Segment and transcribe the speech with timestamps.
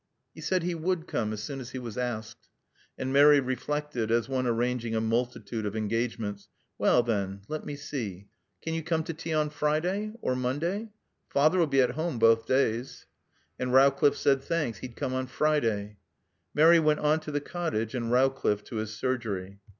[0.33, 2.49] He said he would come as soon as he was asked.
[2.97, 6.49] And Mary reflected, as one arranging a multitude of engagements.
[6.79, 8.27] "Well, then let me see
[8.63, 10.13] can you come to tea on Friday?
[10.19, 10.89] Or Monday?
[11.29, 13.05] Father'll be at home both days."
[13.59, 15.97] And Rowcliffe said thanks, he'd come on Friday.
[16.55, 19.59] Mary went on to the cottage and Rowcliffe to his surgery.